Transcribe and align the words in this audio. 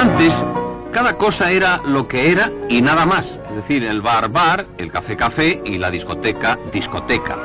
Antes, 0.00 0.44
cada 0.92 1.18
cosa 1.18 1.50
era 1.50 1.78
lo 1.84 2.08
que 2.08 2.32
era 2.32 2.50
y 2.70 2.80
nada 2.80 3.04
más. 3.04 3.38
Es 3.50 3.56
decir, 3.56 3.84
el 3.84 4.00
bar 4.00 4.30
bar, 4.30 4.64
el 4.78 4.90
café 4.90 5.14
café 5.14 5.60
y 5.62 5.76
la 5.76 5.90
discoteca 5.90 6.58
discoteca. 6.72 7.36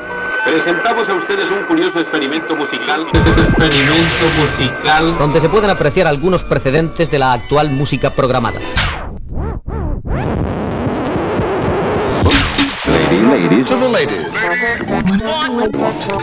Presentamos 0.45 1.09
a 1.09 1.15
ustedes 1.15 1.51
un 1.51 1.65
curioso 1.65 1.99
experimento 1.99 2.55
musical. 2.55 3.07
experimento 3.07 4.25
musical. 4.39 5.17
Donde 5.17 5.41
se 5.41 5.49
pueden 5.49 5.69
apreciar 5.69 6.07
algunos 6.07 6.45
precedentes 6.45 7.11
de 7.11 7.19
la 7.19 7.33
actual 7.33 7.71
música 7.71 8.11
programada. 8.11 8.59
ladies. 13.49 13.67
To 13.67 13.77
the 13.77 13.89
ladies. 13.89 14.17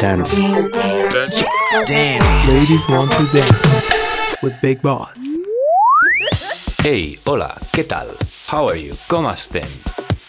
Dance. 0.01 0.35
Dance. 1.87 2.49
Ladies 2.49 2.89
want 2.89 3.11
to 3.13 3.25
dance 3.33 3.93
with 4.43 4.59
Big 4.63 4.81
Boss. 4.81 5.32
Hey, 6.85 7.17
hola, 7.27 7.55
¿qué 7.73 7.85
tal? 7.85 8.09
How 8.51 8.71
are 8.71 8.83
you? 8.83 8.97
¿Cómo 9.07 9.31
estén? 9.31 9.69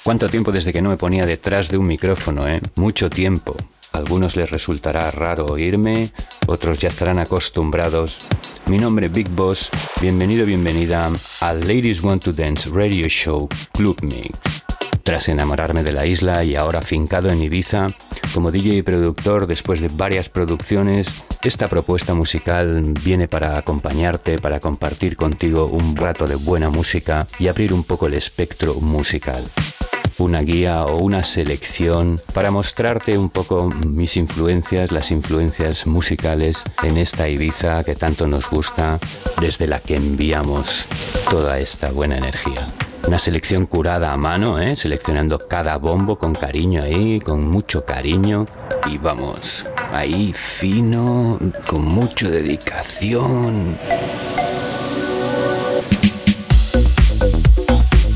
¿Cuánto 0.03 0.30
tiempo 0.30 0.52
desde 0.52 0.71
que 0.71 0.84
no 0.84 0.89
me 0.91 0.98
ponía 0.98 1.25
detrás 1.25 1.70
de 1.70 1.77
un 1.77 1.88
micrófono, 1.88 2.48
eh? 2.48 2.61
Mucho 2.75 3.09
tiempo. 3.09 3.57
algunos 3.91 4.35
les 4.35 4.52
resultará 4.52 5.09
raro 5.09 5.47
oírme, 5.47 6.11
otros 6.45 6.77
ya 6.77 6.89
estarán 6.89 7.17
acostumbrados. 7.17 8.20
Mi 8.67 8.77
nombre 8.77 9.08
es 9.08 9.11
Big 9.11 9.30
Boss, 9.30 9.71
bienvenido, 9.99 10.45
bienvenida 10.45 11.11
al 11.41 11.59
Ladies 11.61 12.03
Want 12.03 12.23
to 12.23 12.31
Dance 12.31 12.70
Radio 12.70 13.08
Show 13.08 13.49
Club 13.72 13.97
Mix. 14.03 14.62
Tras 15.03 15.27
enamorarme 15.27 15.84
de 15.84 15.91
la 15.91 16.05
isla 16.05 16.43
y 16.43 16.55
ahora 16.55 16.81
fincado 16.81 17.30
en 17.30 17.41
Ibiza, 17.41 17.88
como 18.34 18.52
DJ 18.52 18.75
y 18.77 18.81
productor 18.84 19.48
después 19.48 19.81
de 19.81 19.89
varias 19.89 20.30
producciones, 20.30 21.25
esta 21.44 21.67
propuesta 21.67 22.13
musical 22.13 22.94
viene 23.03 23.27
para 23.27 23.58
acompañarte, 23.58 24.39
para 24.39 24.61
compartir 24.61 25.17
contigo 25.17 25.66
un 25.66 25.95
rato 25.95 26.25
de 26.25 26.35
buena 26.35 26.70
música 26.70 27.27
y 27.38 27.47
abrir 27.47 27.73
un 27.73 27.84
poco 27.84 28.08
el 28.08 28.13
espectro 28.13 28.75
musical 28.75 29.44
una 30.19 30.41
guía 30.41 30.86
o 30.86 30.97
una 30.97 31.23
selección 31.23 32.19
para 32.33 32.52
mostrarte 32.52 33.17
un 33.17 33.30
poco 33.30 33.69
mis 33.69 34.16
influencias, 34.17 34.91
las 34.91 35.11
influencias 35.11 35.88
musicales 35.88 36.63
en 36.83 36.97
esta 36.97 37.28
Ibiza 37.28 37.83
que 37.83 37.95
tanto 37.95 38.28
nos 38.28 38.50
gusta, 38.50 39.00
desde 39.41 39.67
la 39.67 39.80
que 39.80 39.95
enviamos 39.95 40.88
toda 41.30 41.59
esta 41.59 41.91
buena 41.91 42.17
energía. 42.17 42.67
Una 43.08 43.20
selección 43.20 43.66
curada 43.66 44.12
a 44.12 44.18
mano, 44.18 44.59
¿eh? 44.59 44.76
seleccionando 44.76 45.38
cada 45.38 45.78
bombo 45.78 46.18
con 46.18 46.34
cariño 46.34 46.82
ahí, 46.84 47.20
con 47.20 47.48
mucho 47.48 47.86
cariño. 47.86 48.48
Y 48.90 48.98
vamos, 48.98 49.66
ahí 49.92 50.34
fino, 50.34 51.38
con 51.68 51.84
mucha 51.84 52.30
dedicación. 52.30 53.78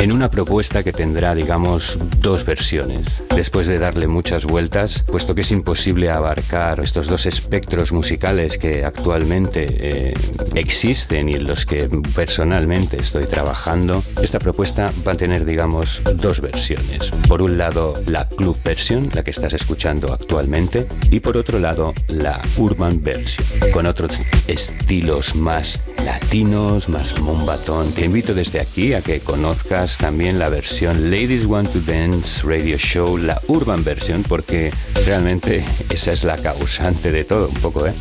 En 0.08 0.14
una 0.14 0.32
propuesta 0.32 0.84
que 0.84 0.94
tendrá, 0.94 1.36
digamos, 1.36 2.00
dos 2.22 2.46
versiones. 2.46 3.24
Después 3.36 3.68
de 3.68 3.78
darle 3.78 4.08
muchas 4.08 4.46
vueltas, 4.46 5.04
puesto 5.04 5.36
que 5.36 5.42
es 5.42 5.52
imposible 5.52 6.10
abarcar 6.10 6.80
estos 6.80 7.08
dos 7.08 7.26
espectros 7.26 7.92
musicales 7.92 8.58
que 8.58 8.86
actualmente 8.86 9.66
eh, 9.68 10.14
existen 10.56 11.28
y 11.28 11.34
en 11.34 11.46
los 11.46 11.66
que 11.66 11.90
personalmente 12.16 12.96
estoy 12.96 13.26
trabajando, 13.26 14.02
esta 14.24 14.40
propuesta 14.40 14.94
va 15.06 15.12
a 15.12 15.18
tener, 15.18 15.44
digamos, 15.44 16.02
dos 16.16 16.40
versiones. 16.40 17.12
Por 17.28 17.42
un 17.42 17.58
lado, 17.58 17.94
la 18.08 18.30
club 18.30 18.58
version, 18.64 19.10
la 19.14 19.24
que 19.24 19.32
estás 19.32 19.52
escuchando 19.52 20.14
actualmente, 20.14 20.88
y 21.12 21.20
por 21.20 21.36
otro 21.36 21.60
lado, 21.60 21.94
la 22.08 22.42
urban 22.56 23.04
version, 23.04 23.46
con 23.74 23.86
otros 23.86 24.18
estilos 24.48 25.36
más 25.36 25.82
latinos, 26.06 26.88
más 26.88 27.20
mumbatón. 27.20 27.92
Te 27.92 28.06
invito 28.06 28.34
desde 28.34 28.62
aquí 28.62 28.94
a 28.94 29.02
que 29.02 29.20
conozcas 29.20 29.97
también 29.98 30.40
la 30.40 30.50
versión 30.50 31.10
Ladies 31.12 31.46
Want 31.46 31.72
to 31.72 31.80
Dance 31.80 32.42
Radio 32.44 32.78
Show, 32.78 33.18
la 33.18 33.42
urban 33.48 33.84
versión, 33.84 34.24
porque 34.24 34.72
realmente 35.06 35.64
esa 35.90 36.12
es 36.12 36.24
la 36.24 36.38
causante 36.38 37.12
de 37.12 37.24
todo, 37.24 37.50
un 37.50 37.56
poco, 37.56 37.86
¿eh? 37.88 37.94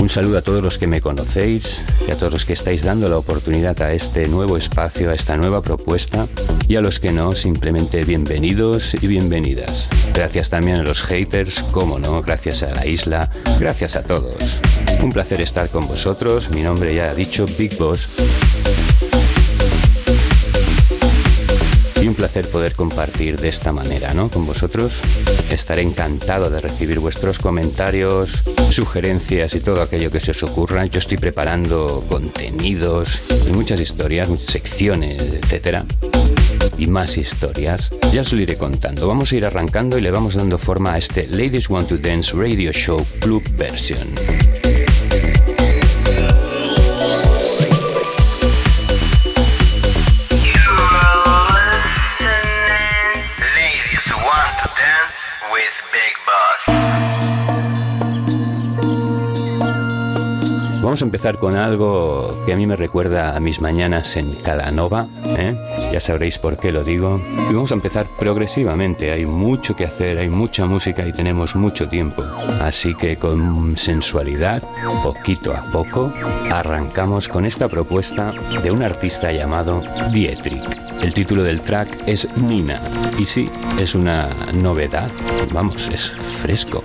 Un 0.00 0.08
saludo 0.08 0.38
a 0.38 0.42
todos 0.42 0.62
los 0.62 0.78
que 0.78 0.86
me 0.86 1.00
conocéis 1.00 1.84
y 2.08 2.10
a 2.10 2.16
todos 2.16 2.32
los 2.32 2.44
que 2.44 2.54
estáis 2.54 2.82
dando 2.82 3.08
la 3.08 3.18
oportunidad 3.18 3.80
a 3.82 3.92
este 3.92 4.28
nuevo 4.28 4.56
espacio, 4.56 5.10
a 5.10 5.14
esta 5.14 5.36
nueva 5.36 5.62
propuesta 5.62 6.26
y 6.68 6.76
a 6.76 6.80
los 6.80 7.00
que 7.00 7.12
no, 7.12 7.32
simplemente 7.32 8.04
bienvenidos 8.04 8.94
y 8.94 9.06
bienvenidas. 9.06 9.88
Gracias 10.14 10.48
también 10.48 10.78
a 10.78 10.82
los 10.82 11.02
haters, 11.02 11.62
como 11.64 11.98
no, 11.98 12.22
gracias 12.22 12.62
a 12.62 12.74
la 12.74 12.86
isla, 12.86 13.30
gracias 13.58 13.96
a 13.96 14.02
todos. 14.02 14.60
Un 15.02 15.12
placer 15.12 15.40
estar 15.42 15.68
con 15.68 15.86
vosotros, 15.86 16.50
mi 16.50 16.62
nombre 16.62 16.94
ya 16.94 17.10
ha 17.10 17.14
dicho 17.14 17.46
Big 17.58 17.76
Boss 17.76 18.08
un 22.10 22.16
placer 22.16 22.48
poder 22.48 22.74
compartir 22.74 23.38
de 23.38 23.48
esta 23.48 23.72
manera, 23.72 24.12
¿no? 24.14 24.30
Con 24.30 24.44
vosotros. 24.44 25.00
Estaré 25.48 25.82
encantado 25.82 26.50
de 26.50 26.60
recibir 26.60 26.98
vuestros 26.98 27.38
comentarios, 27.38 28.42
sugerencias 28.70 29.54
y 29.54 29.60
todo 29.60 29.80
aquello 29.80 30.10
que 30.10 30.18
se 30.18 30.32
os 30.32 30.42
ocurra. 30.42 30.86
Yo 30.86 30.98
estoy 30.98 31.18
preparando 31.18 32.04
contenidos 32.08 33.46
y 33.46 33.52
muchas 33.52 33.80
historias, 33.80 34.28
muchas 34.28 34.50
secciones, 34.50 35.22
etcétera. 35.22 35.84
Y 36.78 36.88
más 36.88 37.16
historias. 37.16 37.90
Ya 38.12 38.22
os 38.22 38.32
lo 38.32 38.40
iré 38.40 38.56
contando. 38.56 39.06
Vamos 39.06 39.30
a 39.30 39.36
ir 39.36 39.46
arrancando 39.46 39.96
y 39.96 40.00
le 40.00 40.10
vamos 40.10 40.34
dando 40.34 40.58
forma 40.58 40.94
a 40.94 40.98
este 40.98 41.28
Ladies 41.28 41.70
Want 41.70 41.88
to 41.90 41.98
Dance 41.98 42.32
Radio 42.34 42.72
Show 42.72 43.06
Club 43.20 43.44
Version. 43.56 44.49
Vamos 61.00 61.14
a 61.14 61.16
empezar 61.16 61.38
con 61.38 61.56
algo 61.56 62.42
que 62.44 62.52
a 62.52 62.56
mí 62.56 62.66
me 62.66 62.76
recuerda 62.76 63.34
a 63.34 63.40
mis 63.40 63.62
mañanas 63.62 64.18
en 64.18 64.34
Calanova, 64.34 65.06
¿eh? 65.24 65.56
ya 65.90 65.98
sabréis 65.98 66.36
por 66.36 66.58
qué 66.58 66.72
lo 66.72 66.84
digo. 66.84 67.18
Y 67.48 67.54
vamos 67.54 67.70
a 67.70 67.74
empezar 67.74 68.06
progresivamente, 68.18 69.10
hay 69.10 69.24
mucho 69.24 69.74
que 69.74 69.86
hacer, 69.86 70.18
hay 70.18 70.28
mucha 70.28 70.66
música 70.66 71.06
y 71.06 71.14
tenemos 71.14 71.56
mucho 71.56 71.88
tiempo. 71.88 72.22
Así 72.60 72.94
que 72.94 73.16
con 73.16 73.78
sensualidad, 73.78 74.62
poquito 75.02 75.54
a 75.54 75.62
poco, 75.72 76.12
arrancamos 76.50 77.28
con 77.28 77.46
esta 77.46 77.66
propuesta 77.68 78.34
de 78.62 78.70
un 78.70 78.82
artista 78.82 79.32
llamado 79.32 79.82
Dietrich. 80.12 80.62
El 81.00 81.14
título 81.14 81.42
del 81.44 81.62
track 81.62 81.96
es 82.06 82.28
Nina. 82.36 82.78
Y 83.18 83.24
sí, 83.24 83.48
es 83.78 83.94
una 83.94 84.28
novedad. 84.52 85.10
Vamos, 85.50 85.88
es 85.88 86.10
fresco. 86.10 86.84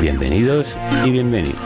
Bienvenidos 0.00 0.78
y 1.04 1.10
bienvenidos. 1.10 1.60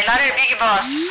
Bailar 0.00 0.20
Big 0.36 0.58
Boss. 0.58 1.10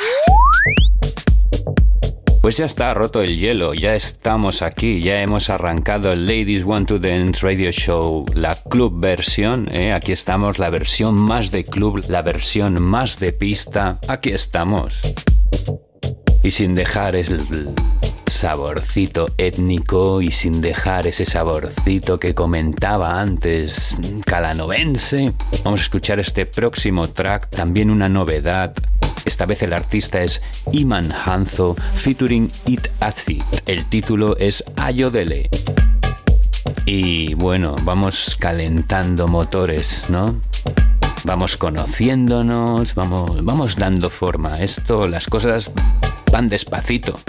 Pues 2.42 2.58
ya 2.58 2.66
está 2.66 2.94
roto 2.94 3.22
el 3.22 3.38
hielo, 3.38 3.74
ya 3.74 3.96
estamos 3.96 4.62
aquí, 4.62 5.02
ya 5.02 5.22
hemos 5.22 5.50
arrancado 5.50 6.14
el 6.14 6.26
Ladies 6.26 6.64
Want 6.64 6.88
to 6.88 6.98
Dance 6.98 7.42
Radio 7.42 7.72
Show, 7.72 8.26
la 8.34 8.56
club 8.56 9.00
versión, 9.00 9.68
¿eh? 9.74 9.94
aquí 9.94 10.14
estamos, 10.14 10.58
la 10.58 10.70
versión 10.70 11.16
más 11.16 11.52
de 11.52 11.66
club, 11.66 12.02
la 12.08 12.22
versión 12.22 12.82
más 12.82 13.20
de 13.20 13.34
pista, 13.34 14.00
aquí 14.08 14.30
estamos. 14.30 15.02
Y 16.44 16.52
sin 16.52 16.74
dejar 16.76 17.16
el 17.16 17.76
saborcito 18.40 19.28
étnico 19.38 20.22
y 20.22 20.32
sin 20.32 20.62
dejar 20.62 21.08
ese 21.08 21.26
saborcito 21.26 22.22
que 22.22 22.34
comentaba 22.34 23.20
antes 23.20 23.98
calanovense, 24.26 25.34
vamos 25.66 25.82
a 25.82 25.84
escuchar 25.84 26.22
este 26.22 26.46
próximo 26.46 27.10
track, 27.10 27.50
también 27.50 27.90
una 27.90 28.08
novedad 28.08 28.74
esta 29.26 29.46
vez 29.46 29.62
el 29.62 29.74
artista 29.74 30.22
es 30.22 30.42
Iman 30.72 31.12
Hanzo 31.12 31.76
featuring 31.96 32.50
It 32.66 32.88
Acid. 33.02 33.44
El 33.66 33.86
título 33.88 34.38
es 34.38 34.64
Ayodele. 34.78 35.50
Y 36.86 37.34
bueno, 37.34 37.76
vamos 37.84 38.38
calentando 38.40 39.28
motores, 39.28 40.06
¿no? 40.08 40.40
Vamos 41.26 41.58
conociéndonos, 41.58 42.96
vamos, 42.96 43.44
vamos 43.44 43.76
dando 43.76 44.10
forma. 44.10 44.52
Esto, 44.52 45.10
las 45.10 45.28
cosas 45.28 45.72
van 46.32 46.48
despacito. 46.48 47.20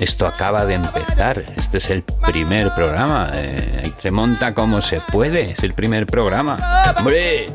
Esto 0.00 0.26
acaba 0.26 0.64
de 0.64 0.74
empezar. 0.74 1.44
Este 1.56 1.78
es 1.78 1.90
el 1.90 2.02
primer 2.02 2.74
programa. 2.74 3.30
Eh, 3.34 3.92
se 3.98 4.10
monta 4.10 4.54
como 4.54 4.80
se 4.80 5.00
puede. 5.00 5.52
Es 5.52 5.62
el 5.62 5.74
primer 5.74 6.06
programa. 6.06 6.58
¡Hombre! 6.98 7.46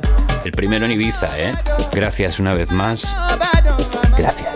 El 0.43 0.51
primero 0.51 0.85
en 0.85 0.91
Ibiza, 0.91 1.27
¿eh? 1.39 1.55
Gracias 1.91 2.39
una 2.39 2.53
vez 2.53 2.71
más. 2.71 3.03
Gracias. 4.15 4.54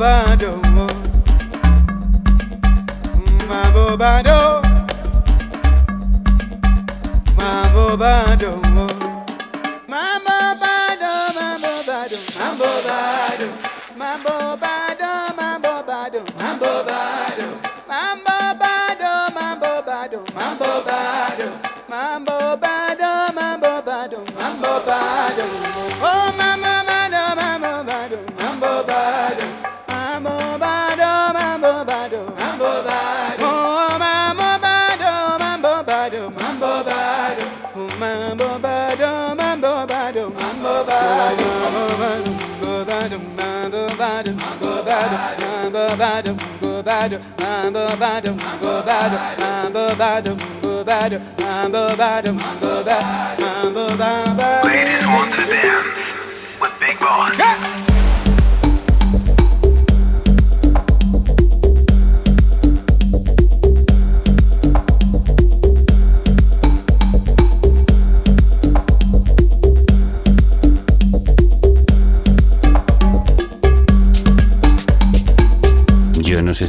bado 0.00 0.50
Mavo 3.48 3.96
bado 3.98 4.62
Mavo 7.36 7.96
bado 7.98 8.50
Mambo 9.90 10.46
bado 10.56 11.06
Mambo 11.28 11.74
bado 11.86 12.16
Mambo 12.38 12.64
bado 12.88 13.59
mambo 47.72 47.96
bado 47.96 48.34
mambo 48.34 48.82
bado 48.82 49.18
mambo 49.38 49.94
bado 49.96 50.36
mambo 50.60 50.84
bado 50.84 51.20
mambo 51.38 51.96
bado 51.96 52.32
mambo 52.32 52.84
bado 52.84 53.06
mambo 53.38 53.96
bado 53.96 54.68
Ladies 54.68 55.06
want 55.06 55.32
to 55.34 55.42
dance 55.46 56.14
with 56.60 56.72
Big 56.80 56.98
Boss. 56.98 57.38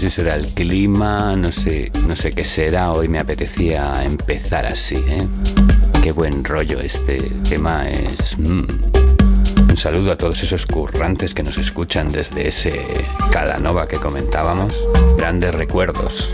Si 0.02 0.10
será 0.10 0.34
el 0.34 0.48
clima, 0.48 1.36
no 1.36 1.52
sé, 1.52 1.92
no 2.08 2.16
sé 2.16 2.32
qué 2.32 2.44
será. 2.44 2.92
Hoy 2.92 3.08
me 3.08 3.20
apetecía 3.20 4.04
empezar 4.04 4.66
así, 4.66 4.96
¿eh? 4.96 5.28
Qué 6.02 6.12
buen 6.12 6.44
rollo 6.44 6.80
este 6.80 7.22
tema 7.48 7.88
es. 7.88 8.36
Mm. 8.40 8.66
Un 9.70 9.78
saludo 9.78 10.12
a 10.12 10.16
todos 10.16 10.42
esos 10.42 10.66
currantes 10.66 11.36
que 11.36 11.44
nos 11.44 11.60
escuchan 11.60 12.12
desde 12.12 12.48
ese 12.48 12.82
Calanova 13.32 13.88
que 13.88 13.98
comentábamos. 13.98 14.74
Grandes 15.18 15.54
recuerdos. 15.54 16.34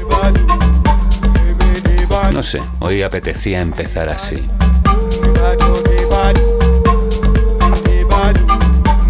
No 2.32 2.42
sé, 2.44 2.62
hoy 2.80 3.02
apetecía 3.02 3.60
empezar 3.60 4.08
así. 4.08 4.46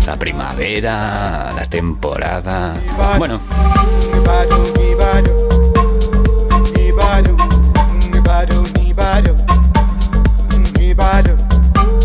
La 0.08 0.16
primavera, 0.16 1.52
la 1.54 1.66
temporada. 1.70 2.74
Bueno, 3.18 3.42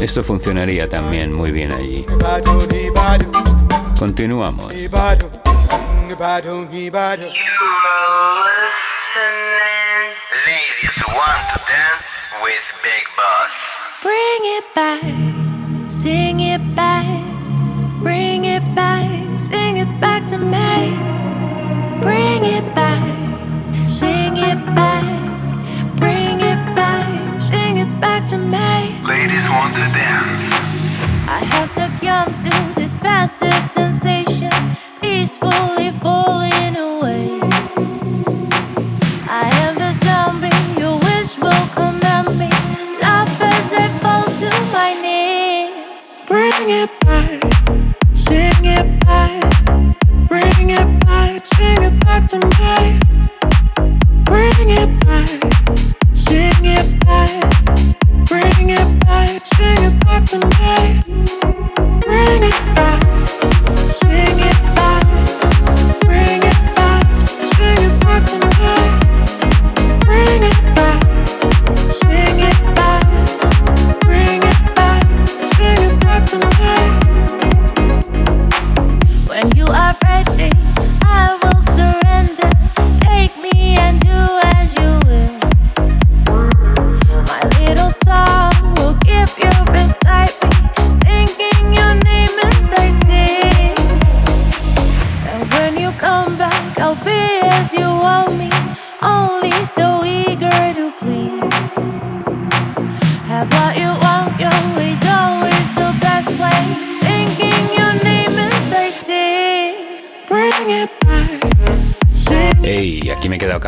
esto 0.00 0.25
funcionaría 0.25 0.88
también 0.88 1.32
muy 1.32 1.52
bien 1.52 1.71
allí. 1.71 2.04
Continuamos. 4.00 4.75
Ladies 10.44 11.04
want 11.06 11.44
to 11.52 11.61
dance 11.68 12.11
with 12.42 12.66
Big 12.82 13.06
Boss. 13.16 13.78
Bring 14.02 14.42
it 14.56 14.64
back, 14.75 15.02
sing 15.88 16.40
it 16.40 16.61
back, 16.75 16.92
to 20.33 20.39
me. 20.39 20.62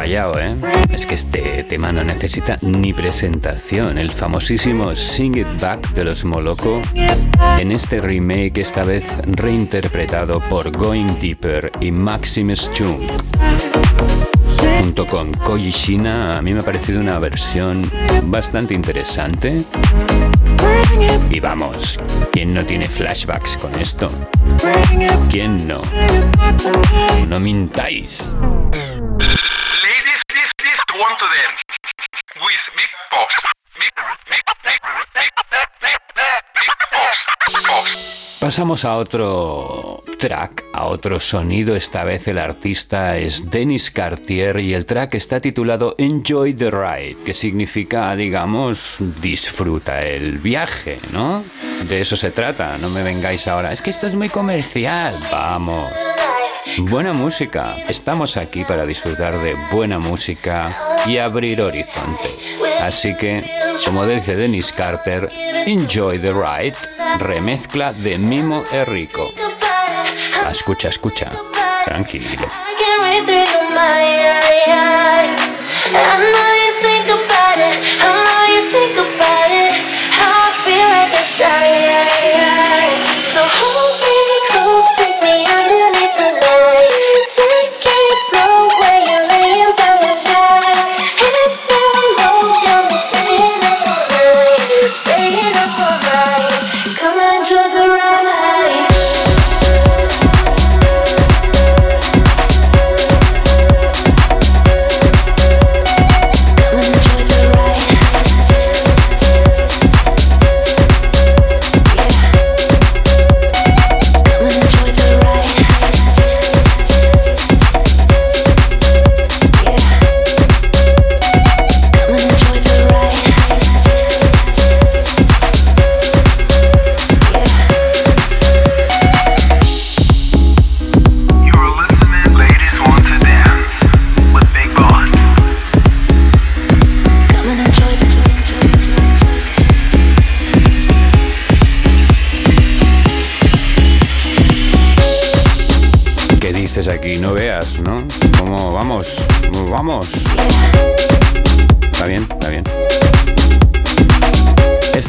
¿Eh? 0.04 0.54
Es 0.90 1.06
que 1.06 1.14
este 1.14 1.64
tema 1.64 1.90
no 1.90 2.04
necesita 2.04 2.58
ni 2.60 2.92
presentación. 2.92 3.96
El 3.96 4.12
famosísimo 4.12 4.94
Sing 4.94 5.34
It 5.34 5.46
Back 5.60 5.94
de 5.94 6.04
los 6.04 6.26
Moloko 6.26 6.82
en 7.58 7.72
este 7.72 8.00
remake, 8.00 8.58
esta 8.58 8.84
vez 8.84 9.04
reinterpretado 9.26 10.40
por 10.50 10.70
Going 10.76 11.18
Deeper 11.20 11.72
y 11.80 11.90
Maximus 11.90 12.70
Chung. 12.74 13.00
Junto 14.78 15.06
con 15.06 15.32
Koji 15.32 15.70
Shina, 15.70 16.36
a 16.36 16.42
mí 16.42 16.52
me 16.52 16.60
ha 16.60 16.64
parecido 16.64 17.00
una 17.00 17.18
versión 17.18 17.90
bastante 18.24 18.74
interesante. 18.74 19.56
Y 21.30 21.40
vamos, 21.40 21.98
¿quién 22.30 22.52
no 22.52 22.62
tiene 22.64 22.88
flashbacks 22.88 23.56
con 23.56 23.74
esto? 23.80 24.08
¿Quién 25.30 25.66
no? 25.66 25.80
No 27.28 27.40
mintáis. 27.40 28.28
Pasamos 38.40 38.84
a 38.84 38.96
otro 38.96 40.04
track, 40.18 40.64
a 40.72 40.84
otro 40.84 41.18
sonido. 41.18 41.76
Esta 41.76 42.04
vez 42.04 42.28
el 42.28 42.38
artista 42.38 43.16
es 43.16 43.50
Dennis 43.50 43.90
Cartier 43.90 44.60
y 44.60 44.74
el 44.74 44.84
track 44.86 45.14
está 45.14 45.40
titulado 45.40 45.94
Enjoy 45.98 46.54
the 46.54 46.70
Ride, 46.70 47.16
que 47.24 47.32
significa, 47.32 48.14
digamos, 48.14 48.96
disfruta 49.20 50.02
el 50.04 50.38
viaje, 50.38 51.00
¿no? 51.10 51.42
De 51.88 52.00
eso 52.02 52.16
se 52.16 52.30
trata, 52.30 52.76
no 52.78 52.90
me 52.90 53.02
vengáis 53.02 53.48
ahora. 53.48 53.72
Es 53.72 53.80
que 53.80 53.90
esto 53.90 54.06
es 54.06 54.14
muy 54.14 54.28
comercial. 54.28 55.18
Vamos. 55.32 55.90
Buena 56.78 57.12
música. 57.12 57.76
Estamos 57.88 58.36
aquí 58.36 58.64
para 58.64 58.84
disfrutar 58.84 59.38
de 59.40 59.54
buena 59.70 59.98
música 59.98 60.93
y 61.06 61.18
abrir 61.18 61.60
horizontes. 61.60 62.32
Así 62.80 63.16
que, 63.16 63.44
como 63.84 64.06
dice 64.06 64.36
Dennis 64.36 64.72
Carter, 64.72 65.28
Enjoy 65.66 66.18
the 66.18 66.32
Ride, 66.32 66.76
remezcla 67.18 67.92
de 67.92 68.18
Mimo 68.18 68.62
Enrico. 68.72 69.32
Ah, 70.44 70.50
Escucha, 70.50 70.88
escucha. 70.88 71.30
Tranquilo. 71.84 72.48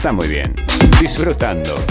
Está 0.05 0.13
muy 0.13 0.27
bien. 0.27 0.53
Disfrutando. 1.01 1.83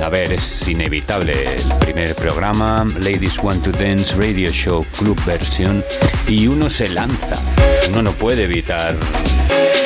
A 0.00 0.08
ver, 0.08 0.32
es 0.32 0.68
inevitable 0.68 1.56
el 1.56 1.78
primer 1.80 2.14
programa, 2.14 2.86
Ladies 3.00 3.40
Want 3.42 3.64
to 3.64 3.72
Dance 3.72 4.14
Radio 4.14 4.48
Show 4.52 4.86
Club 4.96 5.20
Versión, 5.26 5.84
y 6.28 6.46
uno 6.46 6.70
se 6.70 6.86
lanza. 6.86 7.36
Uno 7.90 8.02
no 8.02 8.12
puede 8.12 8.44
evitar 8.44 8.94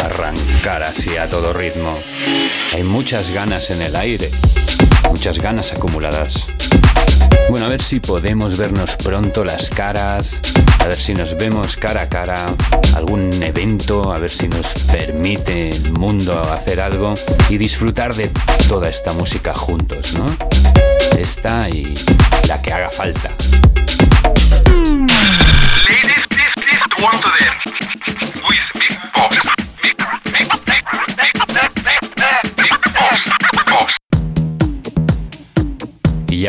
arrancar 0.05 0.83
así 0.83 1.17
a 1.17 1.31
todo 1.31 1.55
ritmo. 1.55 1.99
Hay 2.75 2.83
muchas 2.83 3.31
ganas 3.31 3.71
en 3.71 3.81
el 3.81 3.97
aire, 3.97 4.31
muchas 5.09 5.39
ganas 5.39 5.73
acumuladas. 5.73 6.56
Bueno, 7.49 7.67
a 7.67 7.69
ver 7.69 7.83
si 7.83 8.01
podemos 8.01 8.57
vernos 8.57 8.97
pronto 8.97 9.45
las 9.45 9.71
caras, 9.71 10.41
a 10.81 10.89
ver 10.89 10.99
si 10.99 11.15
nos 11.15 11.37
vemos 11.37 11.77
cara 11.77 12.03
a 12.03 12.09
cara, 12.09 12.35
algún 12.97 13.33
evento, 13.43 14.13
a 14.13 14.19
ver 14.19 14.31
si 14.31 14.49
nos 14.49 14.67
permite 14.91 15.71
el 15.71 15.93
mundo 15.93 16.41
hacer 16.41 16.81
algo 16.81 17.15
y 17.49 17.57
disfrutar 17.57 18.15
de 18.15 18.31
toda 18.69 18.89
esta 18.89 19.13
música 19.13 19.55
juntos, 19.55 20.15
¿no? 20.15 20.27
Esta 21.17 21.69
y 21.71 21.95
la 22.49 22.61
que 22.61 22.73
haga 22.73 22.91
falta. 22.91 23.31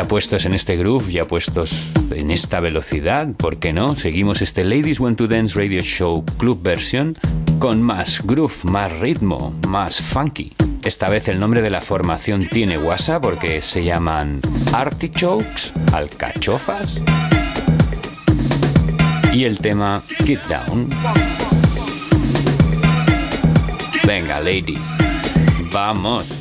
Ya 0.07 0.09
puestos 0.09 0.45
en 0.45 0.53
este 0.53 0.77
groove, 0.77 1.11
ya 1.11 1.25
puestos 1.25 1.89
en 2.11 2.31
esta 2.31 2.61
velocidad, 2.61 3.27
¿por 3.33 3.57
qué 3.57 3.73
no? 3.73 3.95
Seguimos 3.97 4.41
este 4.41 4.63
Ladies 4.63 5.01
Want 5.01 5.17
to 5.17 5.27
Dance 5.27 5.59
Radio 5.59 5.81
Show 5.81 6.23
Club 6.37 6.61
Version 6.63 7.13
con 7.59 7.81
más 7.81 8.25
groove, 8.25 8.53
más 8.63 8.99
ritmo, 8.99 9.53
más 9.67 9.99
funky. 9.99 10.53
Esta 10.83 11.09
vez 11.09 11.27
el 11.27 11.41
nombre 11.41 11.61
de 11.61 11.69
la 11.69 11.81
formación 11.81 12.47
tiene 12.47 12.77
WhatsApp 12.77 13.21
porque 13.21 13.61
se 13.61 13.83
llaman 13.83 14.39
Artichokes, 14.71 15.73
alcachofas. 15.91 17.01
Y 19.33 19.43
el 19.43 19.59
tema 19.59 20.03
Get 20.23 20.39
Down. 20.43 20.89
Venga, 24.05 24.39
ladies, 24.39 24.79
vamos. 25.69 26.36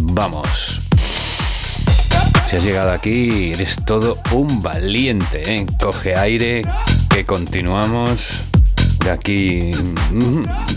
Vamos. 0.00 0.80
Si 2.46 2.56
has 2.56 2.64
llegado 2.64 2.92
aquí, 2.92 3.52
eres 3.52 3.76
todo 3.84 4.16
un 4.30 4.62
valiente, 4.62 5.42
¿eh? 5.54 5.66
Coge 5.78 6.16
aire, 6.16 6.62
que 7.10 7.24
continuamos. 7.24 8.44
De 9.04 9.10
aquí. 9.10 9.72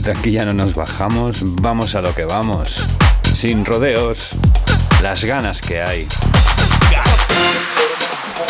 De 0.01 0.11
aquí 0.11 0.31
ya 0.31 0.45
no 0.45 0.53
nos 0.53 0.75
bajamos, 0.75 1.37
vamos 1.61 1.95
a 1.95 2.01
lo 2.01 2.13
que 2.13 2.25
vamos. 2.25 2.83
Sin 3.33 3.63
rodeos, 3.63 4.31
las 5.01 5.23
ganas 5.23 5.61
que 5.61 5.81
hay. 5.81 6.07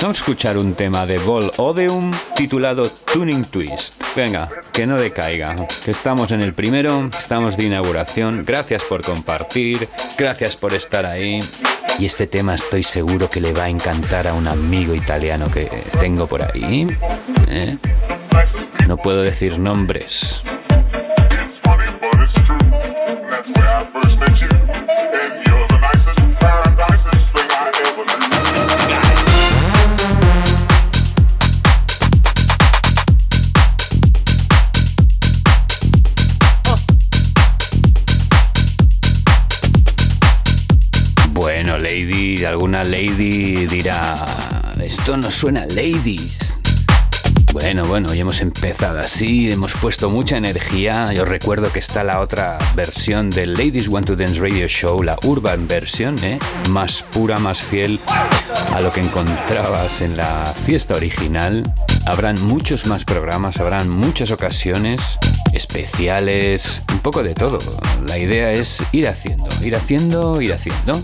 Vamos 0.02 0.18
a 0.18 0.22
escuchar 0.22 0.58
un 0.58 0.74
tema 0.74 1.06
de 1.06 1.18
Vol 1.18 1.52
Odeum 1.58 2.12
titulado 2.36 2.88
Tuning 3.12 3.46
Twist. 3.46 4.04
Venga, 4.16 4.50
que 4.72 4.86
no 4.86 4.98
decaiga, 4.98 5.56
que 5.84 5.92
estamos 5.92 6.32
en 6.32 6.42
el 6.42 6.54
primero, 6.54 7.10
estamos 7.18 7.58
de 7.58 7.66
inauguración. 7.66 8.44
Gracias 8.46 8.84
por 8.84 9.02
compartir, 9.02 9.88
gracias 10.18 10.58
por 10.58 10.74
estar 10.74 11.06
ahí. 11.06 11.40
Y 11.98 12.06
este 12.06 12.28
tema 12.28 12.56
estoy 12.56 12.84
seguro 12.84 13.30
que 13.30 13.42
le 13.42 13.54
va 13.54 13.64
a 13.64 13.70
encantar 13.70 14.28
a 14.28 14.34
un 14.34 14.48
amigo 14.48 14.94
italiano 14.94 15.50
que 15.50 15.70
tengo 16.00 16.28
por 16.28 16.44
ahí. 16.44 16.88
¿eh? 17.50 17.78
No 18.88 18.98
puedo 18.98 19.22
decir 19.22 19.58
nombres. 19.58 20.44
Lady, 41.96 42.44
alguna 42.44 42.84
lady 42.84 43.68
dirá, 43.68 44.26
esto 44.84 45.16
no 45.16 45.32
suena 45.32 45.66
ladies. 45.68 46.58
Bueno, 47.54 47.86
bueno, 47.86 48.10
hoy 48.10 48.20
hemos 48.20 48.42
empezado 48.42 49.00
así, 49.00 49.50
hemos 49.50 49.76
puesto 49.76 50.10
mucha 50.10 50.36
energía. 50.36 51.14
Yo 51.14 51.24
recuerdo 51.24 51.72
que 51.72 51.80
está 51.80 52.04
la 52.04 52.20
otra 52.20 52.58
versión 52.76 53.30
del 53.30 53.54
Ladies 53.54 53.88
Want 53.88 54.08
to 54.08 54.18
Dance 54.18 54.42
Radio 54.42 54.68
Show, 54.68 55.04
la 55.04 55.16
urban 55.24 55.70
version, 55.70 56.22
¿eh? 56.22 56.38
más 56.70 57.02
pura, 57.02 57.40
más 57.40 57.62
fiel 57.62 57.98
a 58.74 58.82
lo 58.82 58.92
que 58.92 59.00
encontrabas 59.00 60.02
en 60.02 60.18
la 60.18 60.54
fiesta 60.66 60.96
original. 60.96 61.64
Habrán 62.06 62.42
muchos 62.42 62.88
más 62.88 63.06
programas, 63.06 63.58
habrán 63.62 63.90
muchas 63.90 64.32
ocasiones 64.32 65.00
especiales, 65.54 66.84
un 66.92 67.00
poco 67.00 67.24
de 67.24 67.34
todo. 67.34 67.60
La 68.06 68.20
idea 68.20 68.52
es 68.52 68.84
ir 68.92 69.08
haciendo, 69.08 69.48
ir 69.64 69.78
haciendo, 69.78 70.42
ir 70.42 70.52
haciendo. 70.52 71.02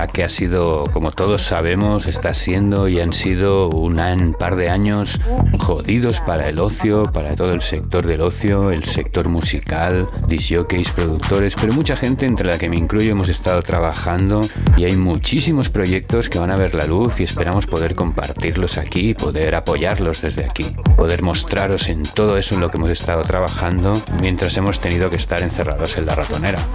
Verdad 0.00 0.14
que 0.14 0.24
ha 0.24 0.30
sido, 0.30 0.84
como 0.94 1.10
todos 1.12 1.42
sabemos, 1.42 2.06
está 2.06 2.32
siendo 2.32 2.88
y 2.88 3.00
han 3.00 3.12
sido 3.12 3.68
un 3.68 4.34
par 4.38 4.56
de 4.56 4.70
años 4.70 5.20
jodidos 5.58 6.20
para 6.20 6.48
el 6.48 6.58
ocio, 6.58 7.04
para 7.12 7.36
todo 7.36 7.52
el 7.52 7.60
sector 7.60 8.06
del 8.06 8.22
ocio, 8.22 8.70
el 8.70 8.84
sector 8.84 9.28
musical, 9.28 10.08
disjockeys, 10.26 10.92
productores, 10.92 11.54
pero 11.54 11.74
mucha 11.74 11.96
gente, 11.96 12.24
entre 12.24 12.46
la 12.46 12.56
que 12.56 12.70
me 12.70 12.76
incluyo, 12.76 13.12
hemos 13.12 13.28
estado 13.28 13.62
trabajando 13.62 14.40
y 14.78 14.84
hay 14.84 14.96
muchísimos 14.96 15.68
proyectos 15.68 16.30
que 16.30 16.38
van 16.38 16.50
a 16.50 16.56
ver 16.56 16.74
la 16.74 16.86
luz 16.86 17.20
y 17.20 17.24
esperamos 17.24 17.66
poder 17.66 17.94
compartirlos 17.94 18.78
aquí, 18.78 19.12
poder 19.12 19.54
apoyarlos 19.54 20.22
desde 20.22 20.46
aquí, 20.46 20.64
poder 20.96 21.20
mostraros 21.22 21.88
en 21.88 22.04
todo 22.04 22.38
eso 22.38 22.54
en 22.54 22.62
lo 22.62 22.70
que 22.70 22.78
hemos 22.78 22.90
estado 22.90 23.22
trabajando 23.24 23.92
mientras 24.22 24.56
hemos 24.56 24.80
tenido 24.80 25.10
que 25.10 25.16
estar 25.16 25.42
encerrados 25.42 25.98
en 25.98 26.06
la 26.06 26.14
ratonera. 26.14 26.66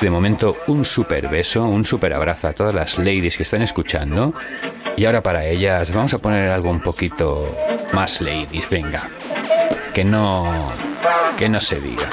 De 0.00 0.08
momento, 0.08 0.56
un 0.66 0.84
super 0.84 1.28
beso, 1.28 1.49
un 1.56 1.84
super 1.84 2.12
abrazo 2.14 2.48
a 2.48 2.52
todas 2.52 2.74
las 2.74 2.98
ladies 2.98 3.36
que 3.36 3.42
están 3.42 3.62
escuchando. 3.62 4.34
Y 4.96 5.04
ahora 5.04 5.22
para 5.22 5.44
ellas 5.44 5.92
vamos 5.92 6.14
a 6.14 6.18
poner 6.18 6.50
algo 6.50 6.70
un 6.70 6.80
poquito 6.80 7.50
más 7.92 8.20
ladies, 8.20 8.68
venga. 8.70 9.08
Que 9.92 10.04
no. 10.04 10.72
que 11.36 11.48
no 11.48 11.60
se 11.60 11.80
diga. 11.80 12.08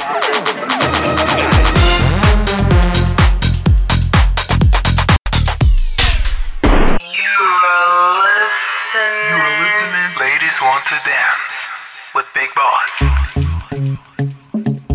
Ladies 10.20 10.62
want 10.62 10.84
to 10.86 10.96
dance 11.06 11.68
with 12.16 12.26
Big 12.34 12.50
Boss. 12.56 13.37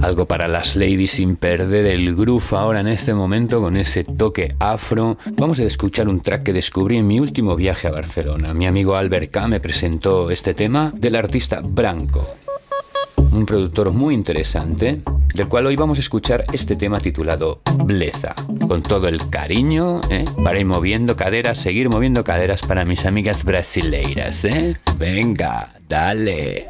Algo 0.02 0.26
para 0.26 0.48
las 0.48 0.74
ladies 0.74 1.12
sin 1.12 1.36
perder 1.36 1.86
el 1.86 2.16
groove 2.16 2.56
ahora 2.56 2.80
en 2.80 2.88
este 2.88 3.14
momento 3.14 3.60
con 3.60 3.76
ese 3.76 4.02
toque 4.02 4.52
afro. 4.58 5.16
Vamos 5.38 5.60
a 5.60 5.62
escuchar 5.62 6.08
un 6.08 6.20
track 6.20 6.42
que 6.42 6.52
descubrí 6.52 6.96
en 6.96 7.06
mi 7.06 7.20
último 7.20 7.54
viaje 7.54 7.86
a 7.86 7.92
Barcelona. 7.92 8.52
Mi 8.52 8.66
amigo 8.66 8.96
Albert 8.96 9.30
K 9.30 9.46
me 9.46 9.60
presentó 9.60 10.32
este 10.32 10.54
tema 10.54 10.92
del 10.92 11.14
artista 11.14 11.60
Branco. 11.62 12.26
Un 13.16 13.46
productor 13.46 13.92
muy 13.92 14.14
interesante, 14.14 15.00
del 15.34 15.48
cual 15.48 15.66
hoy 15.66 15.76
vamos 15.76 15.98
a 15.98 16.00
escuchar 16.00 16.46
este 16.52 16.74
tema 16.74 16.98
titulado 16.98 17.62
Bleza. 17.84 18.34
Con 18.66 18.82
todo 18.82 19.06
el 19.06 19.30
cariño, 19.30 20.00
¿eh? 20.10 20.24
para 20.42 20.58
ir 20.58 20.66
moviendo 20.66 21.16
caderas, 21.16 21.58
seguir 21.58 21.88
moviendo 21.88 22.24
caderas 22.24 22.62
para 22.62 22.84
mis 22.84 23.06
amigas 23.06 23.44
brasileiras, 23.44 24.44
¿eh? 24.44 24.74
Venga, 24.98 25.72
dale. 25.88 26.66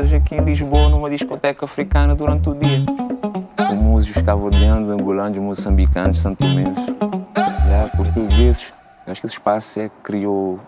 Tocadas 0.00 0.12
aqui 0.12 0.34
em 0.34 0.44
Lisboa 0.44 0.88
numa 0.88 1.10
discoteca 1.10 1.64
africana 1.64 2.14
durante 2.14 2.48
o 2.48 2.54
dia. 2.54 2.82
Com 3.56 3.74
músicos 3.74 4.22
cabo-verdianos, 4.22 4.88
angolanos, 4.88 5.38
moçambicanos, 5.38 6.20
santomenses, 6.20 6.86
já, 7.68 7.88
portugueses. 7.96 8.72
Acho 9.06 9.20
que 9.20 9.26
esse 9.26 9.34
espaço 9.34 9.80
é 9.80 9.88
que 9.88 9.94
criou 10.02 10.60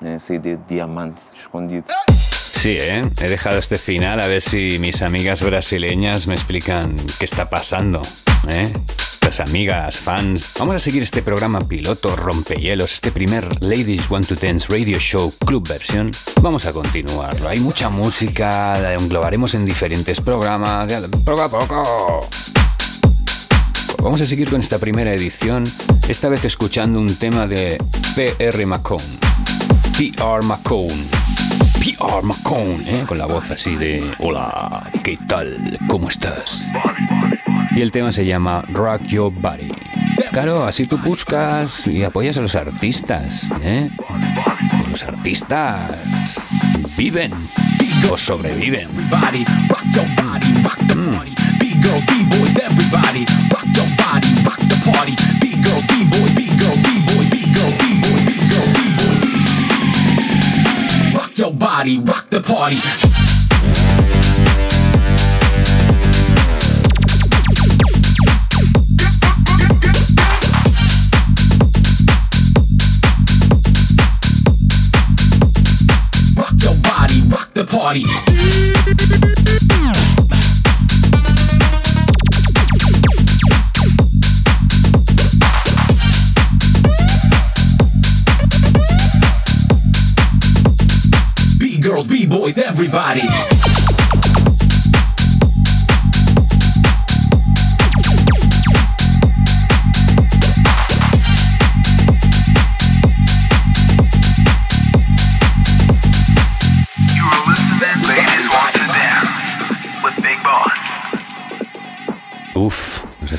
né, 0.00 0.14
essa 0.14 0.34
ideia 0.34 0.56
de 0.56 0.62
diamante 0.74 1.20
escondido. 1.38 1.86
Sí, 2.10 2.76
¿eh? 2.80 3.04
He 3.20 3.28
dejado 3.28 3.58
este 3.58 3.76
final 3.76 4.20
a 4.20 4.26
ver 4.26 4.42
si 4.42 4.78
mis 4.78 5.02
amigas 5.02 5.42
brasileñas 5.42 6.26
me 6.26 6.34
explican 6.34 6.94
qué 7.18 7.24
está 7.24 7.48
pasando, 7.48 8.02
¿eh? 8.48 8.72
Amigas, 9.26 9.98
fans. 9.98 10.52
Vamos 10.56 10.76
a 10.76 10.78
seguir 10.78 11.02
este 11.02 11.20
programa 11.20 11.60
piloto 11.66 12.14
rompehielos, 12.14 12.92
este 12.94 13.10
primer 13.10 13.60
Ladies 13.60 14.08
Want 14.08 14.28
to 14.28 14.36
Dance 14.36 14.68
Radio 14.70 15.00
Show 15.00 15.34
Club 15.44 15.66
versión. 15.66 16.12
Vamos 16.42 16.64
a 16.64 16.72
continuarlo. 16.72 17.48
Hay 17.48 17.58
mucha 17.58 17.88
música, 17.88 18.78
la 18.78 18.94
englobaremos 18.94 19.54
en 19.54 19.64
diferentes 19.64 20.20
programas, 20.20 20.92
poco 21.24 21.42
a 21.42 21.48
poco. 21.50 22.28
Vamos 24.00 24.20
a 24.20 24.26
seguir 24.26 24.48
con 24.48 24.60
esta 24.60 24.78
primera 24.78 25.12
edición, 25.12 25.64
esta 26.08 26.28
vez 26.28 26.44
escuchando 26.44 27.00
un 27.00 27.12
tema 27.16 27.48
de 27.48 27.82
PR 28.14 28.64
Macon. 28.64 29.02
PR 29.98 30.44
Macon. 30.44 30.86
PR 31.80 32.22
Macon, 32.22 32.80
¿eh? 32.86 33.04
con 33.08 33.18
la 33.18 33.26
voz 33.26 33.50
así 33.50 33.74
de 33.74 34.08
Hola, 34.20 34.88
¿qué 35.02 35.18
tal? 35.28 35.78
¿Cómo 35.88 36.08
estás? 36.08 36.62
Y 37.76 37.82
el 37.82 37.92
tema 37.92 38.10
se 38.10 38.24
llama 38.24 38.64
Rock 38.68 39.02
Your 39.02 39.30
Body. 39.30 39.70
Claro, 40.32 40.64
así 40.64 40.86
tú 40.86 40.96
buscas 40.96 41.86
y 41.86 42.04
apoyas 42.04 42.38
a 42.38 42.40
los 42.40 42.54
artistas, 42.54 43.48
¿eh? 43.62 43.90
Los 44.90 45.04
artistas 45.04 45.90
viven 46.96 47.30
o 48.10 48.16
sobreviven. 48.16 48.88
Rock 61.12 61.36
your 61.36 61.52
body, 61.52 61.98
rock 61.98 62.30
the 62.30 62.40
party. 62.40 63.15
Rock 77.76 77.94
the 77.94 78.00
party. 78.00 78.04
B-girls, 91.58 92.06
B-boys, 92.06 92.58
everybody. 92.58 93.55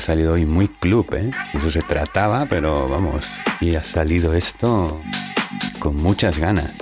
Salido 0.08 0.32
hoy 0.32 0.46
muy 0.46 0.68
club, 0.68 1.06
¿eh? 1.12 1.30
Eso 1.52 1.68
se 1.68 1.82
trataba, 1.82 2.46
pero 2.46 2.88
vamos. 2.88 3.26
Y 3.60 3.74
ha 3.74 3.82
salido 3.82 4.32
esto 4.32 5.02
con 5.80 5.96
muchas 5.96 6.38
ganas. 6.38 6.72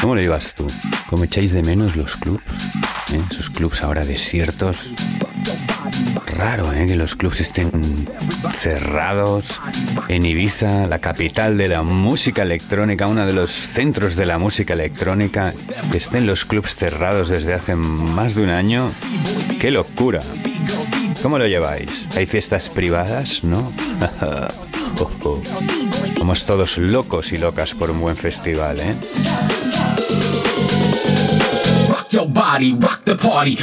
¿Cómo 0.00 0.14
lo 0.14 0.20
llevas 0.20 0.54
tú? 0.54 0.64
¿Cómo 1.10 1.24
echáis 1.24 1.50
de 1.50 1.64
menos 1.64 1.96
los 1.96 2.14
clubs? 2.14 2.44
¿Eh? 3.12 3.20
Esos 3.32 3.50
clubs 3.50 3.82
ahora 3.82 4.04
desiertos. 4.04 4.94
Raro, 6.38 6.72
¿eh? 6.72 6.86
Que 6.86 6.94
los 6.94 7.16
clubs 7.16 7.40
estén 7.40 8.08
cerrados. 8.52 9.60
En 10.06 10.24
Ibiza, 10.24 10.86
la 10.86 11.00
capital 11.00 11.58
de 11.58 11.68
la 11.68 11.82
música 11.82 12.42
electrónica, 12.42 13.08
uno 13.08 13.26
de 13.26 13.32
los 13.32 13.50
centros 13.50 14.14
de 14.14 14.24
la 14.24 14.38
música 14.38 14.74
electrónica, 14.74 15.52
que 15.90 15.98
estén 15.98 16.26
los 16.26 16.44
clubs 16.44 16.76
cerrados 16.76 17.28
desde 17.28 17.54
hace 17.54 17.74
más 17.74 18.36
de 18.36 18.44
un 18.44 18.50
año. 18.50 18.92
¡Qué 19.60 19.72
locura! 19.72 20.20
¿Cómo 21.22 21.40
lo 21.40 21.48
lleváis? 21.48 22.06
¿Hay 22.16 22.26
fiestas 22.26 22.68
privadas? 22.70 23.42
¿No? 23.42 23.72
Oh, 25.00 25.08
oh. 25.22 25.42
Somos 26.16 26.44
todos 26.44 26.76
locos 26.76 27.30
y 27.30 27.38
locas 27.38 27.72
por 27.74 27.88
un 27.88 28.00
buen 28.00 28.16
festival, 28.16 28.80
¿eh? 28.80 28.96
Rock 31.88 32.08
your 32.10 32.26
body, 32.26 32.76
rock 32.80 33.04
the 33.04 33.14
party. 33.14 33.56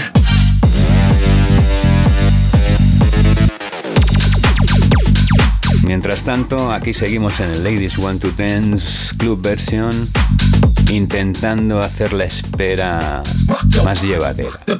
Mientras 5.85 6.23
tanto, 6.23 6.71
aquí 6.71 6.93
seguimos 6.93 7.39
en 7.39 7.51
el 7.51 7.63
Ladies 7.63 7.99
Want 7.99 8.19
to 8.19 8.31
Dance 8.31 9.15
Club 9.17 9.39
versión, 9.39 10.09
intentando 10.91 11.79
hacer 11.79 12.11
la 12.11 12.25
espera 12.25 13.21
más 13.83 14.01
llevadera. 14.01 14.59
El 14.67 14.77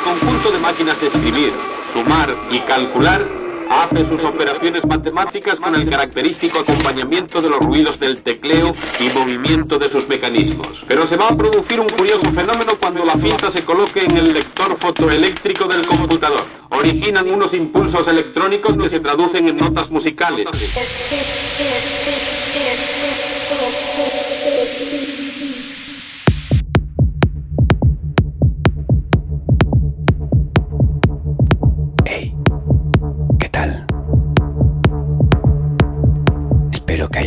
conjunto 0.00 0.52
de 0.52 0.58
máquinas 0.60 1.00
de 1.00 1.08
escribir, 1.08 1.52
sumar 1.92 2.32
y 2.52 2.60
calcular 2.60 3.39
hace 3.70 4.04
sus 4.04 4.22
operaciones 4.24 4.84
matemáticas 4.84 5.60
con 5.60 5.74
el 5.76 5.88
característico 5.88 6.58
acompañamiento 6.58 7.40
de 7.40 7.48
los 7.48 7.60
ruidos 7.60 8.00
del 8.00 8.22
tecleo 8.22 8.74
y 8.98 9.08
movimiento 9.10 9.78
de 9.78 9.88
sus 9.88 10.08
mecanismos. 10.08 10.82
Pero 10.88 11.06
se 11.06 11.16
va 11.16 11.28
a 11.28 11.36
producir 11.36 11.78
un 11.78 11.88
curioso 11.88 12.30
fenómeno 12.32 12.72
cuando 12.78 13.04
la 13.04 13.14
cinta 13.14 13.50
se 13.50 13.64
coloque 13.64 14.04
en 14.04 14.16
el 14.16 14.32
lector 14.34 14.76
fotoeléctrico 14.76 15.66
del 15.66 15.86
computador. 15.86 16.44
Originan 16.70 17.30
unos 17.30 17.54
impulsos 17.54 18.08
electrónicos 18.08 18.76
que 18.76 18.90
se 18.90 19.00
traducen 19.00 19.48
en 19.48 19.56
notas 19.56 19.90
musicales. 19.90 20.48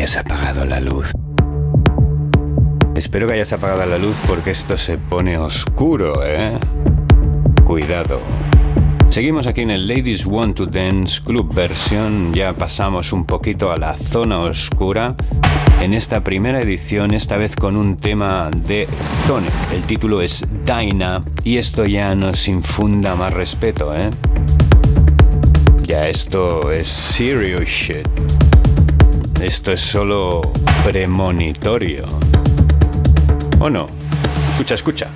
hayas 0.04 0.18
apagado 0.18 0.66
la 0.66 0.82
luz. 0.82 1.14
Espero 2.94 3.26
que 3.26 3.36
hayas 3.36 3.54
apagado 3.54 3.86
la 3.86 3.98
luz 3.98 4.18
porque 4.28 4.52
esto 4.52 4.78
se 4.78 4.98
pone 4.98 5.38
oscuro, 5.38 6.16
¿eh? 6.26 6.52
Cuidado. 7.64 8.20
Seguimos 9.08 9.48
aquí 9.48 9.62
en 9.62 9.72
el 9.72 9.88
Ladies 9.88 10.26
Want 10.26 10.58
to 10.58 10.66
Dance 10.66 11.22
Club 11.24 11.54
versión, 11.54 12.34
ya 12.34 12.52
pasamos 12.52 13.14
un 13.14 13.26
poquito 13.26 13.72
a 13.72 13.78
la 13.78 13.96
zona 13.96 14.40
oscura. 14.40 15.16
En 15.80 15.94
esta 15.94 16.22
primera 16.22 16.60
edición, 16.60 17.14
esta 17.14 17.38
vez 17.38 17.56
con 17.56 17.78
un 17.78 17.96
tema 17.96 18.52
de 18.54 18.90
Zone. 19.26 19.48
El 19.74 19.84
título 19.84 20.22
es 20.22 20.46
Dyna 20.66 21.24
y 21.46 21.56
esto 21.56 21.86
ya 21.86 22.14
nos 22.14 22.50
infunda 22.50 23.16
más 23.16 23.34
respeto, 23.34 23.96
¿eh? 23.96 24.10
Ya 25.84 26.10
esto 26.10 26.74
es 26.74 26.90
serious 26.90 27.64
shit. 27.64 28.06
Esto 29.44 29.74
es 29.74 29.82
solo 29.82 30.54
premonitorio. 30.86 32.06
¿O 33.60 33.70
no? 33.70 33.88
Escucha, 34.54 34.76
escucha. 34.76 35.08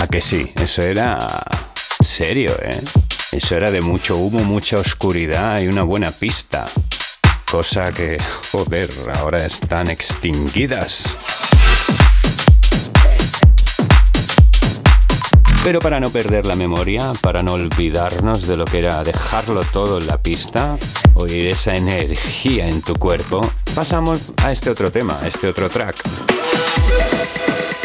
A 0.00 0.06
que 0.06 0.20
sí, 0.20 0.52
eso 0.62 0.82
era 0.82 1.26
serio, 2.00 2.54
¿eh? 2.62 2.80
Eso 3.32 3.56
era 3.56 3.70
de 3.72 3.80
mucho 3.80 4.16
humo, 4.16 4.44
mucha 4.44 4.78
oscuridad 4.78 5.60
y 5.60 5.66
una 5.66 5.82
buena 5.82 6.12
pista. 6.12 6.68
Cosa 7.50 7.92
que, 7.92 8.16
joder, 8.52 8.88
ahora 9.14 9.44
están 9.44 9.90
extinguidas. 9.90 11.16
Pero 15.64 15.80
para 15.80 15.98
no 15.98 16.10
perder 16.10 16.46
la 16.46 16.54
memoria, 16.54 17.12
para 17.20 17.42
no 17.42 17.54
olvidarnos 17.54 18.46
de 18.46 18.56
lo 18.56 18.66
que 18.66 18.78
era 18.78 19.02
dejarlo 19.02 19.62
todo 19.64 19.98
en 19.98 20.06
la 20.06 20.22
pista, 20.22 20.78
oír 21.14 21.48
esa 21.48 21.74
energía 21.74 22.68
en 22.68 22.82
tu 22.82 22.94
cuerpo, 22.94 23.40
pasamos 23.74 24.32
a 24.44 24.52
este 24.52 24.70
otro 24.70 24.92
tema, 24.92 25.18
a 25.20 25.26
este 25.26 25.48
otro 25.48 25.68
track. 25.68 25.96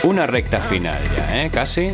Una 0.03 0.27
recta 0.27 0.59
final 0.59 1.01
ya, 1.15 1.43
¿eh? 1.43 1.49
Casi. 1.49 1.93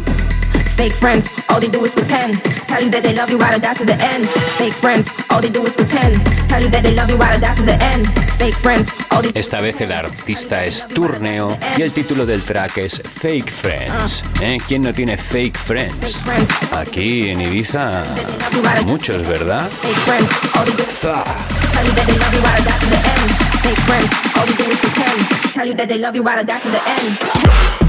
Fake 0.76 0.94
friends, 0.94 1.30
all 1.50 1.60
they 1.60 1.70
do 1.70 1.86
is 1.86 1.94
pretend. 1.94 2.42
Tell 2.66 2.82
you 2.82 2.90
that 2.90 3.04
they 3.04 3.14
love 3.14 3.30
you 3.30 3.38
while 3.38 3.54
I 3.54 3.60
die 3.60 3.74
to 3.76 3.86
the 3.86 3.94
end. 3.94 4.28
Fake 4.58 4.74
friends, 4.74 5.12
all 5.30 5.42
they 5.42 5.50
do 5.50 5.66
is 5.66 5.76
pretend. 5.76 6.16
Tell 6.48 6.62
you 6.64 6.70
that 6.70 6.82
they 6.84 6.96
love 6.96 7.10
you 7.12 7.18
while 7.18 7.34
I 7.36 7.38
die 7.40 7.54
to 7.56 7.64
the 7.64 7.78
end. 7.94 8.08
Fake 8.40 8.56
friends, 8.56 8.92
all 9.12 9.22
they 9.22 9.32
Esta 9.36 9.60
vez 9.62 9.80
el 9.82 9.92
artista 9.92 10.64
es 10.66 10.88
Turneo 10.88 11.56
y 11.78 11.82
el 11.82 11.92
título 11.92 12.26
del 12.26 12.42
track 12.44 12.78
es 12.78 13.02
Fake 13.04 13.52
Friends. 13.52 14.24
¿Eh? 14.42 14.58
¿Quién 14.68 14.84
no 14.84 14.94
tiene 14.94 15.18
Fake 15.18 15.58
Friends? 15.58 16.22
Aquí 16.72 17.30
en 17.30 17.42
Ibiza, 17.42 18.06
muchos, 18.86 19.28
¿verdad? 19.28 19.70
fake 19.70 19.98
friends, 20.06 20.56
all 20.56 20.66
they 20.66 20.74
do 20.76 20.84
is 20.84 21.00
Za. 21.02 21.24
tell 21.74 21.86
you 21.86 21.92
that 21.92 22.08
they 22.08 22.18
love 22.18 22.34
you 22.34 22.42
while 22.42 22.56
I 22.56 22.64
die 22.64 22.80
to 22.80 22.88
the 22.88 23.02
end. 23.20 23.30
Fake 23.62 23.82
friends, 23.86 24.12
all 24.38 24.46
they 24.46 24.56
do 24.56 24.72
is 24.72 24.80
pretend. 24.80 25.54
Tell 25.54 25.68
you 25.68 25.74
that 25.76 25.90
they 25.90 25.98
love 25.98 26.16
you 26.16 26.24
while 26.24 26.40
I 26.40 26.44
die 26.44 26.60
to 26.60 26.70
the 26.70 26.82
end. 26.88 27.89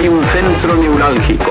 hay 0.00 0.08
un 0.08 0.22
centro 0.22 0.76
neurálgico, 0.76 1.50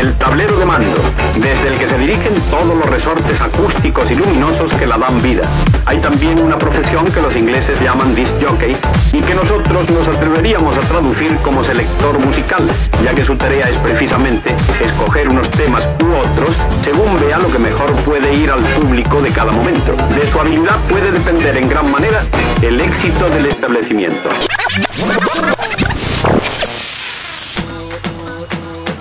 el 0.00 0.14
tablero 0.14 0.56
de 0.56 0.64
mando, 0.64 0.96
desde 1.34 1.68
el 1.68 1.78
que 1.78 1.86
se 1.86 1.98
dirigen 1.98 2.32
todos 2.50 2.74
los 2.74 2.86
resortes 2.86 3.38
acústicos 3.38 4.10
y 4.10 4.14
luminosos 4.14 4.72
que 4.76 4.86
la 4.86 4.96
dan 4.96 5.20
vida. 5.20 5.42
Hay 5.84 5.98
también 5.98 6.40
una 6.40 6.56
profesión 6.56 7.04
que 7.12 7.20
los 7.20 7.36
ingleses 7.36 7.78
llaman 7.82 8.14
disc 8.14 8.30
jockey 8.40 8.78
y 9.12 9.20
que 9.20 9.34
nosotros 9.34 9.90
nos 9.90 10.08
atreveríamos 10.08 10.74
a 10.74 10.80
traducir 10.80 11.36
como 11.44 11.62
selector 11.64 12.18
musical, 12.18 12.66
ya 13.04 13.14
que 13.14 13.26
su 13.26 13.36
tarea 13.36 13.68
es 13.68 13.76
precisamente 13.76 14.54
escoger 14.82 15.28
unos 15.28 15.50
temas 15.50 15.82
u 16.02 16.14
otros 16.14 16.56
según 16.82 17.20
vea 17.20 17.38
lo 17.38 17.50
que 17.52 17.58
mejor 17.58 17.92
puede 18.04 18.32
ir 18.32 18.50
al 18.50 18.60
público 18.80 19.20
de 19.20 19.28
cada 19.28 19.52
momento. 19.52 19.94
De 20.14 20.26
su 20.30 20.40
habilidad 20.40 20.78
puede 20.88 21.12
depender 21.12 21.58
en 21.58 21.68
gran 21.68 21.90
manera 21.90 22.22
el 22.62 22.80
éxito 22.80 23.28
del 23.28 23.46
establecimiento. 23.46 24.30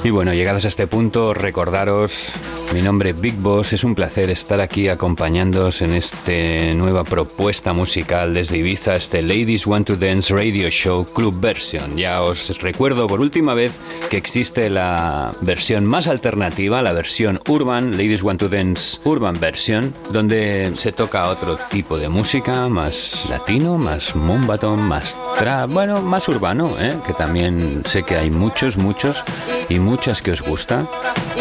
Y 0.04 0.10
bueno, 0.10 0.34
llegados 0.34 0.66
a 0.66 0.68
este 0.68 0.88
punto, 0.88 1.36
recordaros, 1.36 2.34
mi 2.74 2.82
nombre 2.82 3.12
es 3.12 3.22
Big 3.22 3.36
Boss, 3.36 3.74
es 3.74 3.84
un 3.84 3.94
placer 3.94 4.32
estar 4.32 4.60
aquí 4.60 4.88
acompañándoos 4.88 5.84
en 5.84 5.94
esta 5.94 6.32
nueva 6.74 7.04
propuesta 7.04 7.72
musical 7.72 8.34
desde 8.34 8.58
Ibiza, 8.58 8.96
este 8.96 9.22
Ladies 9.22 9.68
Want 9.68 9.86
to 9.86 9.98
Dance 9.98 10.34
Radio 10.34 10.72
Show 10.72 11.06
Club 11.06 11.40
Version. 11.40 11.98
Ya 11.98 12.24
os 12.24 12.60
recuerdo 12.62 13.06
por 13.06 13.22
última 13.22 13.54
vez 13.54 13.74
que 14.10 14.18
existe 14.18 14.72
la 14.72 15.30
versión 15.42 15.86
más 15.86 16.08
alternativa, 16.08 16.82
la 16.82 16.94
versión 16.94 17.40
Urban, 17.48 17.92
Ladies 17.92 18.24
Want 18.24 18.40
to 18.40 18.50
Dance 18.50 19.00
Urban 19.04 19.40
Version, 19.40 19.94
donde 20.12 20.72
se 20.78 20.92
toca 20.94 21.30
otro 21.30 21.60
tipo 21.70 22.00
de 22.00 22.10
música, 22.10 22.68
más 22.70 23.28
latino, 23.30 23.78
más 23.78 24.16
mumbaton, 24.16 24.82
más 24.82 25.22
trap, 25.38 25.70
bueno, 25.70 26.02
más 26.02 26.28
urbano, 26.28 26.72
¿eh? 26.80 26.96
que 27.06 27.14
también 27.14 27.84
sé 27.86 28.02
que 28.02 28.16
hay 28.16 28.32
muchos, 28.32 28.78
muchos 28.78 29.24
y 29.70 29.78
muchas 29.92 30.22
que 30.22 30.32
os 30.32 30.42
gustan. 30.42 30.88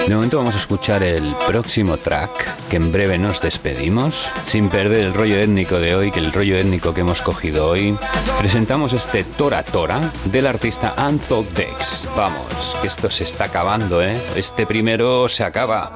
De 0.08 0.12
momento 0.12 0.38
vamos 0.38 0.56
a 0.56 0.58
escuchar 0.58 1.04
el 1.04 1.36
próximo 1.46 1.98
track, 1.98 2.68
que 2.68 2.76
en 2.76 2.90
breve 2.90 3.16
nos 3.16 3.40
despedimos, 3.40 4.32
sin 4.44 4.68
perder 4.68 5.04
el 5.04 5.14
rollo 5.14 5.36
étnico 5.36 5.78
de 5.78 5.94
hoy, 5.94 6.10
que 6.10 6.18
el 6.18 6.32
rollo 6.32 6.56
étnico 6.56 6.92
que 6.92 7.02
hemos 7.02 7.22
cogido 7.22 7.68
hoy. 7.68 7.96
Presentamos 8.40 8.92
este 8.92 9.22
Tora 9.22 9.62
Tora 9.62 10.00
del 10.24 10.48
artista 10.48 10.94
Anthog 10.96 11.48
Dex. 11.50 12.08
Vamos, 12.16 12.76
que 12.80 12.88
esto 12.88 13.08
se 13.08 13.22
está 13.22 13.44
acabando, 13.44 14.02
¿eh? 14.02 14.20
Este 14.34 14.66
primero 14.66 15.28
se 15.28 15.44
acaba. 15.44 15.92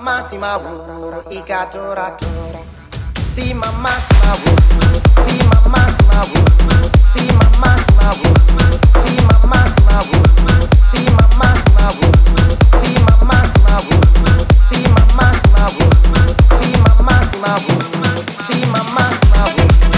See 3.34 3.52
my 3.52 3.64
see 3.64 3.66
my 4.22 4.38
see 5.26 5.42
my 5.42 5.88
see 7.12 7.30
my 7.34 7.74
see 9.02 9.18
my 9.18 9.44
Wu, 10.04 10.22
see 10.92 12.23
See 13.64 14.84
my 14.92 15.04
mind, 15.16 15.40
see 15.40 15.52
my 15.52 15.64
woman. 15.72 16.28
See 16.60 16.76
my 16.84 16.92
mind, 17.00 17.26
see 17.30 17.40
my 17.40 17.54
woman. 17.64 18.16
See 18.44 18.64
mama, 18.70 19.04
see 19.22 19.30
my 19.30 19.44
woman. 19.56 19.93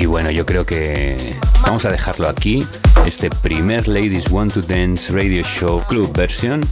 Y 0.00 0.06
bueno, 0.06 0.30
yo 0.30 0.46
creo 0.46 0.64
que 0.64 1.36
vamos 1.64 1.84
a 1.84 1.90
dejarlo 1.90 2.26
aquí. 2.26 2.66
este 3.04 3.28
primer 3.28 3.86
Ladies 3.86 4.30
Want 4.30 4.54
to 4.54 4.62
Dance 4.62 5.12
Radio 5.12 5.42
Show 5.42 5.82
Club 5.88 6.10
Version. 6.16 6.62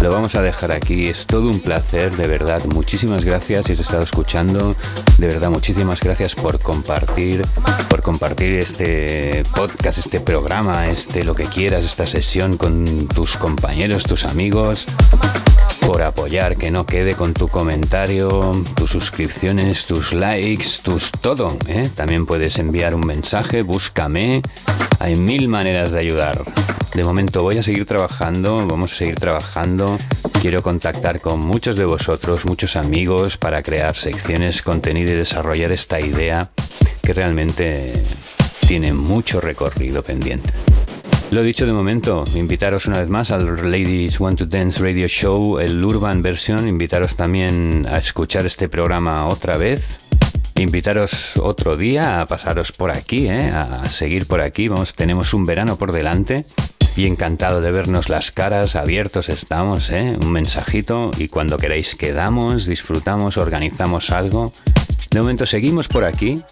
Lo 0.00 0.12
vamos 0.12 0.36
a 0.36 0.42
dejar 0.42 0.70
aquí. 0.70 1.08
Es 1.08 1.26
todo 1.26 1.50
un 1.50 1.58
placer, 1.58 2.16
de 2.16 2.28
verdad. 2.28 2.64
Muchísimas 2.66 3.24
gracias 3.24 3.64
si 3.64 3.72
has 3.72 3.80
estado 3.80 4.04
escuchando. 4.04 4.76
De 5.18 5.26
verdad, 5.26 5.50
muchísimas 5.50 5.98
gracias 5.98 6.36
por 6.36 6.60
compartir, 6.60 7.42
por 7.88 8.00
compartir 8.00 8.54
este 8.54 9.42
podcast, 9.56 9.98
este 9.98 10.20
programa, 10.20 10.88
este 10.88 11.24
lo 11.24 11.34
que 11.34 11.46
quieras, 11.46 11.84
esta 11.84 12.06
sesión 12.06 12.56
con 12.56 13.08
tus 13.08 13.36
compañeros, 13.38 14.04
tus 14.04 14.22
amigos 14.22 14.86
por 15.88 16.02
apoyar, 16.02 16.58
que 16.58 16.70
no 16.70 16.84
quede 16.84 17.14
con 17.14 17.32
tu 17.32 17.48
comentario, 17.48 18.52
tus 18.74 18.90
suscripciones, 18.90 19.86
tus 19.86 20.12
likes, 20.12 20.82
tus 20.82 21.10
todo. 21.10 21.56
¿eh? 21.66 21.88
También 21.94 22.26
puedes 22.26 22.58
enviar 22.58 22.94
un 22.94 23.06
mensaje, 23.06 23.62
búscame. 23.62 24.42
Hay 24.98 25.16
mil 25.16 25.48
maneras 25.48 25.90
de 25.90 25.98
ayudar. 25.98 26.44
De 26.92 27.04
momento 27.04 27.42
voy 27.42 27.56
a 27.56 27.62
seguir 27.62 27.86
trabajando, 27.86 28.66
vamos 28.66 28.92
a 28.92 28.96
seguir 28.96 29.14
trabajando. 29.14 29.96
Quiero 30.42 30.62
contactar 30.62 31.22
con 31.22 31.40
muchos 31.40 31.76
de 31.76 31.86
vosotros, 31.86 32.44
muchos 32.44 32.76
amigos, 32.76 33.38
para 33.38 33.62
crear 33.62 33.96
secciones, 33.96 34.60
contenido 34.60 35.12
y 35.12 35.16
desarrollar 35.16 35.72
esta 35.72 35.98
idea 36.00 36.50
que 37.02 37.14
realmente 37.14 37.94
tiene 38.66 38.92
mucho 38.92 39.40
recorrido 39.40 40.02
pendiente. 40.02 40.52
Lo 41.30 41.42
dicho 41.42 41.66
de 41.66 41.72
momento, 41.74 42.24
invitaros 42.34 42.86
una 42.86 43.00
vez 43.00 43.10
más 43.10 43.30
al 43.30 43.70
Ladies 43.70 44.18
Want 44.18 44.38
to 44.38 44.46
Dance 44.46 44.80
Radio 44.80 45.06
Show, 45.08 45.58
el 45.58 45.84
Urban 45.84 46.22
Version, 46.22 46.66
invitaros 46.66 47.16
también 47.16 47.86
a 47.86 47.98
escuchar 47.98 48.46
este 48.46 48.70
programa 48.70 49.28
otra 49.28 49.58
vez, 49.58 49.98
invitaros 50.56 51.36
otro 51.36 51.76
día 51.76 52.22
a 52.22 52.26
pasaros 52.26 52.72
por 52.72 52.90
aquí, 52.90 53.28
¿eh? 53.28 53.50
a 53.50 53.86
seguir 53.90 54.26
por 54.26 54.40
aquí, 54.40 54.68
vamos, 54.68 54.94
tenemos 54.94 55.34
un 55.34 55.44
verano 55.44 55.76
por 55.76 55.92
delante 55.92 56.46
y 56.96 57.04
encantado 57.04 57.60
de 57.60 57.72
vernos 57.72 58.08
las 58.08 58.30
caras, 58.30 58.74
abiertos 58.74 59.28
estamos, 59.28 59.90
¿eh? 59.90 60.16
un 60.18 60.32
mensajito 60.32 61.10
y 61.18 61.28
cuando 61.28 61.58
queráis 61.58 61.94
quedamos, 61.94 62.64
disfrutamos, 62.64 63.36
organizamos 63.36 64.08
algo. 64.10 64.50
De 65.10 65.20
momento 65.20 65.46
seguimos 65.46 65.88
por 65.88 66.04
aquí 66.04 66.42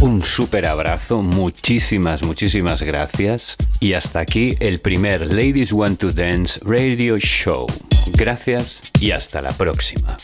un 0.00 0.24
súper 0.24 0.64
abrazo, 0.64 1.20
muchísimas, 1.20 2.22
muchísimas 2.22 2.82
gracias. 2.82 3.56
Y 3.80 3.92
hasta 3.92 4.20
aquí 4.20 4.56
el 4.58 4.80
primer 4.80 5.26
Ladies 5.26 5.72
Want 5.72 6.00
to 6.00 6.12
Dance 6.12 6.58
Radio 6.64 7.18
Show. 7.18 7.66
Gracias 8.06 8.90
y 8.98 9.10
hasta 9.10 9.42
la 9.42 9.52
próxima. 9.52 10.16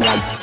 Ladies 0.00 0.40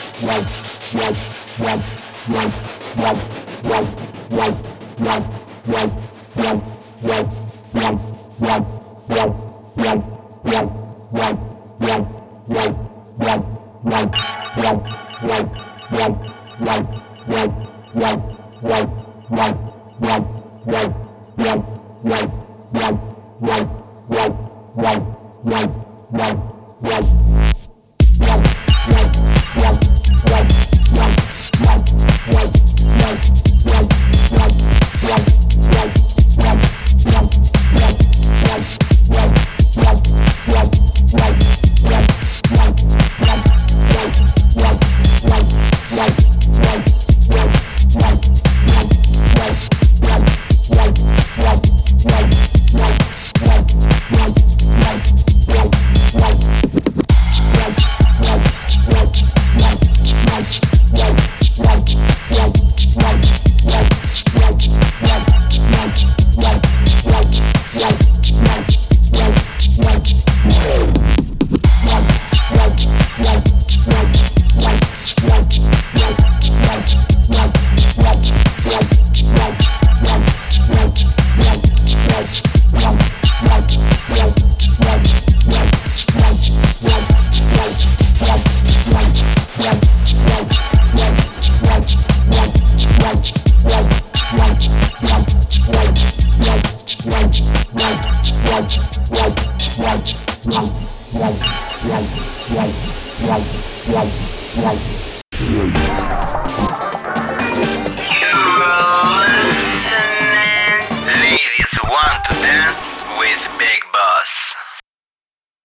want 29.60 29.88